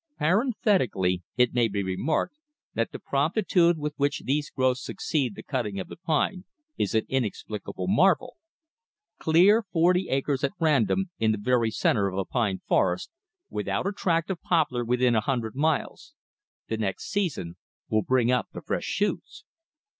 Parenthetically, 0.17 1.21
it 1.37 1.53
may 1.53 1.67
be 1.67 1.83
remarked 1.83 2.35
that 2.73 2.91
the 2.91 2.97
promptitude 2.97 3.77
with 3.77 3.93
which 3.97 4.23
these 4.25 4.49
growths 4.49 4.83
succeed 4.83 5.35
the 5.35 5.43
cutting 5.43 5.79
of 5.79 5.89
the 5.89 5.95
pine 5.95 6.43
is 6.75 6.95
an 6.95 7.05
inexplicable 7.07 7.85
marvel. 7.87 8.35
Clear 9.19 9.61
forty 9.61 10.09
acres 10.09 10.43
at 10.43 10.53
random 10.59 11.11
in 11.19 11.31
the 11.31 11.37
very 11.37 11.69
center 11.69 12.07
of 12.07 12.17
a 12.17 12.25
pine 12.25 12.61
forest, 12.67 13.11
without 13.51 13.85
a 13.85 13.91
tract 13.91 14.31
of 14.31 14.41
poplar 14.41 14.83
within 14.83 15.13
an 15.15 15.21
hundred 15.21 15.55
miles; 15.55 16.15
the 16.67 16.77
next 16.77 17.11
season 17.11 17.55
will 17.87 18.01
bring 18.01 18.31
up 18.31 18.47
the 18.53 18.61
fresh 18.63 18.85
shoots. 18.85 19.43